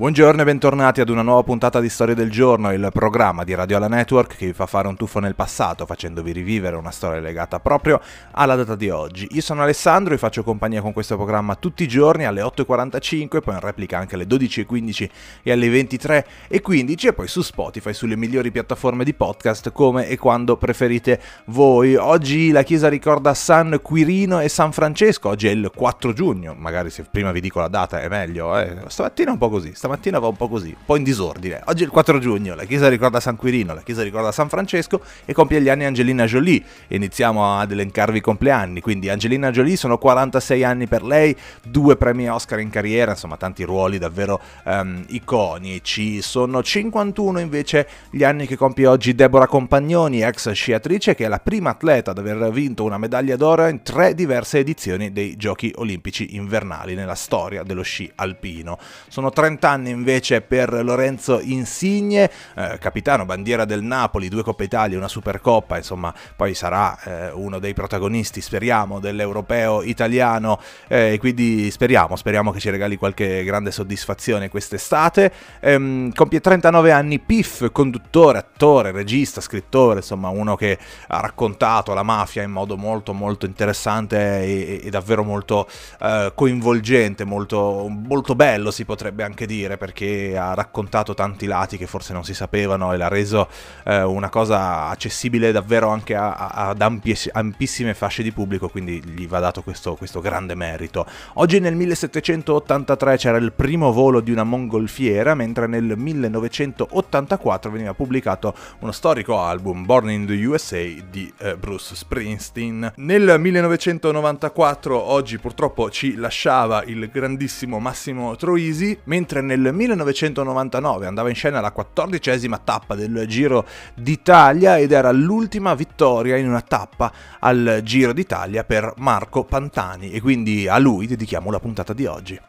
[0.00, 3.76] Buongiorno e bentornati ad una nuova puntata di Storia del Giorno, il programma di Radio
[3.76, 7.60] Alla Network che vi fa fare un tuffo nel passato facendovi rivivere una storia legata
[7.60, 8.00] proprio
[8.30, 9.28] alla data di oggi.
[9.32, 13.52] Io sono Alessandro e faccio compagnia con questo programma tutti i giorni alle 8.45, poi
[13.52, 15.10] in replica anche alle 12.15
[15.42, 20.56] e alle 23.15 e poi su Spotify, sulle migliori piattaforme di podcast come e quando
[20.56, 21.94] preferite voi.
[21.96, 26.88] Oggi la chiesa ricorda San Quirino e San Francesco, oggi è il 4 giugno, magari
[26.88, 28.78] se prima vi dico la data è meglio, eh.
[28.86, 31.60] stamattina è un po' così, stamattina stamattina va un po' così, un po' in disordine.
[31.64, 35.02] Oggi è il 4 giugno, la chiesa ricorda San Quirino, la chiesa ricorda San Francesco
[35.24, 36.62] e compie gli anni Angelina Jolie.
[36.88, 42.28] Iniziamo ad elencarvi i compleanni, quindi Angelina Jolie sono 46 anni per lei, due premi
[42.30, 46.22] Oscar in carriera, insomma tanti ruoli davvero um, iconici.
[46.22, 51.40] Sono 51 invece gli anni che compie oggi Deborah Compagnoni, ex sciatrice, che è la
[51.40, 56.36] prima atleta ad aver vinto una medaglia d'oro in tre diverse edizioni dei Giochi Olimpici
[56.36, 58.78] invernali nella storia dello sci alpino.
[59.08, 64.62] Sono 30 anni anni invece per Lorenzo Insigne, eh, capitano, bandiera del Napoli, due Coppa
[64.62, 71.18] Italia, una Supercoppa, insomma poi sarà eh, uno dei protagonisti, speriamo, dell'europeo italiano e eh,
[71.18, 75.32] quindi speriamo, speriamo che ci regali qualche grande soddisfazione quest'estate.
[75.60, 82.02] Ehm, compie 39 anni Piff, conduttore, attore, regista, scrittore, insomma uno che ha raccontato la
[82.02, 85.66] mafia in modo molto molto interessante e, e davvero molto
[86.00, 91.76] eh, coinvolgente, molto, molto bello si potrebbe anche dire dire perché ha raccontato tanti lati
[91.76, 93.48] che forse non si sapevano e l'ha reso
[93.84, 99.02] eh, una cosa accessibile davvero anche a, a, ad ampies, ampissime fasce di pubblico, quindi
[99.04, 101.06] gli va dato questo, questo grande merito.
[101.34, 108.54] Oggi nel 1783 c'era il primo volo di una mongolfiera, mentre nel 1984 veniva pubblicato
[108.80, 112.92] uno storico album, Born in the USA, di eh, Bruce Springsteen.
[112.96, 121.28] Nel 1994, oggi purtroppo ci lasciava il grandissimo Massimo Troisi, mentre nel nel 1999 andava
[121.28, 127.12] in scena la quattordicesima tappa del Giro d'Italia ed era l'ultima vittoria in una tappa
[127.40, 132.40] al Giro d'Italia per Marco Pantani e quindi a lui dedichiamo la puntata di oggi.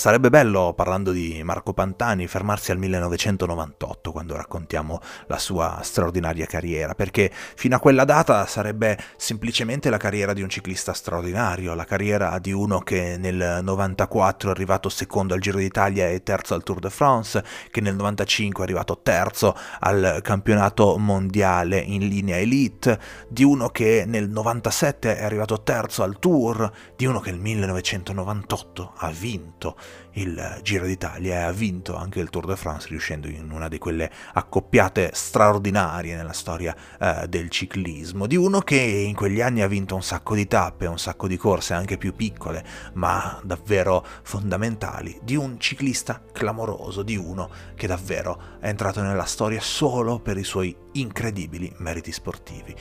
[0.00, 6.94] Sarebbe bello, parlando di Marco Pantani, fermarsi al 1998 quando raccontiamo la sua straordinaria carriera,
[6.94, 12.38] perché fino a quella data sarebbe semplicemente la carriera di un ciclista straordinario, la carriera
[12.38, 16.78] di uno che nel 94 è arrivato secondo al Giro d'Italia e terzo al Tour
[16.78, 23.44] de France, che nel 95 è arrivato terzo al campionato mondiale in linea elite, di
[23.44, 29.10] uno che nel 97 è arrivato terzo al Tour, di uno che nel 1998 ha
[29.10, 29.76] vinto
[30.12, 33.78] il Giro d'Italia e ha vinto anche il Tour de France riuscendo in una di
[33.78, 39.68] quelle accoppiate straordinarie nella storia eh, del ciclismo, di uno che in quegli anni ha
[39.68, 42.64] vinto un sacco di tappe, un sacco di corse anche più piccole,
[42.94, 49.60] ma davvero fondamentali, di un ciclista clamoroso, di uno che davvero è entrato nella storia
[49.60, 52.74] solo per i suoi incredibili meriti sportivi.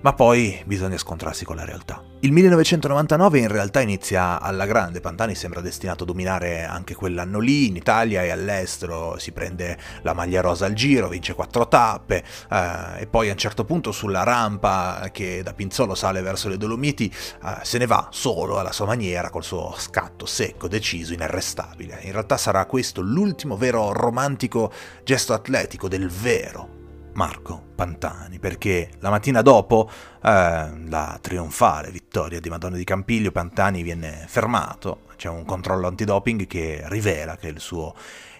[0.00, 2.13] Ma poi bisogna scontrarsi con la realtà.
[2.24, 7.66] Il 1999 in realtà inizia alla grande, Pantani sembra destinato a dominare anche quell'anno lì,
[7.68, 13.00] in Italia e all'estero, si prende la maglia rosa al giro, vince quattro tappe eh,
[13.00, 17.12] e poi a un certo punto sulla rampa che da Pinzolo sale verso le Dolomiti
[17.44, 21.98] eh, se ne va solo alla sua maniera col suo scatto secco, deciso, inarrestabile.
[22.04, 24.72] In realtà sarà questo l'ultimo vero romantico
[25.04, 26.83] gesto atletico del vero
[27.14, 29.88] Marco Pantani, perché la mattina dopo
[30.22, 36.46] eh, la trionfale vittoria di Madonna di Campiglio, Pantani viene fermato, c'è un controllo antidoping
[36.46, 37.94] che rivela che il suo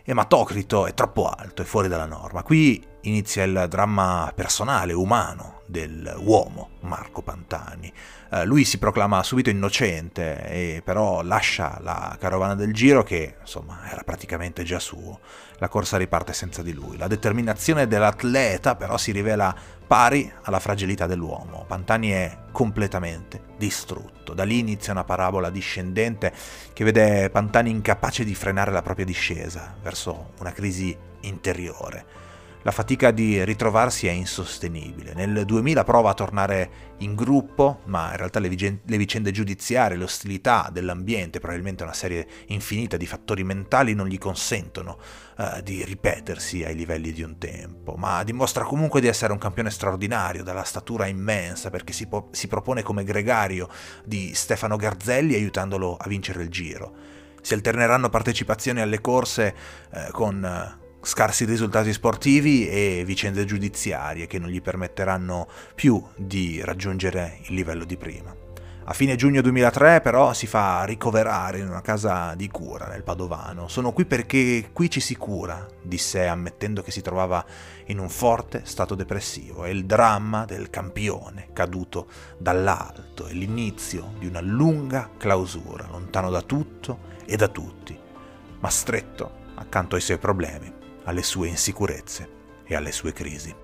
[0.05, 2.43] ematocrito è troppo alto, è fuori dalla norma.
[2.43, 7.93] Qui inizia il dramma personale, umano, dell'uomo Marco Pantani.
[8.31, 13.91] Eh, lui si proclama subito innocente, e però lascia la carovana del giro che insomma
[13.91, 15.21] era praticamente già suo.
[15.59, 16.97] La corsa riparte senza di lui.
[16.97, 19.55] La determinazione dell'atleta però si rivela
[19.87, 21.65] pari alla fragilità dell'uomo.
[21.67, 24.35] Pantani è completamente distrutto.
[24.35, 26.33] Da lì inizia una parabola discendente
[26.73, 32.23] che vede Pantani incapace di frenare la propria discesa verso una crisi interiore.
[32.65, 35.13] La fatica di ritrovarsi è insostenibile.
[35.13, 39.99] Nel 2000 prova a tornare in gruppo, ma in realtà le, vigen- le vicende giudiziarie,
[39.99, 44.97] l'ostilità dell'ambiente, probabilmente una serie infinita di fattori mentali non gli consentono
[45.37, 49.69] uh, di ripetersi ai livelli di un tempo, ma dimostra comunque di essere un campione
[49.69, 53.69] straordinario, dalla statura immensa, perché si, po- si propone come gregario
[54.07, 56.95] di Stefano Garzelli aiutandolo a vincere il giro.
[57.43, 59.55] Si alterneranno partecipazioni alle corse
[59.93, 60.83] eh, con...
[61.05, 67.85] Scarsi risultati sportivi e vicende giudiziarie che non gli permetteranno più di raggiungere il livello
[67.85, 68.35] di prima.
[68.85, 73.69] A fine giugno 2003 però si fa ricoverare in una casa di cura nel Padovano.
[73.69, 77.45] Sono qui perché qui ci si cura, disse ammettendo che si trovava
[77.87, 79.65] in un forte stato depressivo.
[79.65, 82.09] È il dramma del campione caduto
[82.39, 87.95] dall'alto, è l'inizio di una lunga clausura, lontano da tutto e da tutti,
[88.61, 92.29] ma stretto accanto ai suoi problemi, alle sue insicurezze
[92.65, 93.64] e alle sue crisi.